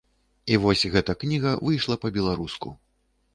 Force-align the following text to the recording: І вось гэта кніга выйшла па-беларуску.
І 0.53 0.55
вось 0.63 0.85
гэта 0.95 1.15
кніга 1.23 1.51
выйшла 1.67 1.99
па-беларуску. 2.07 2.73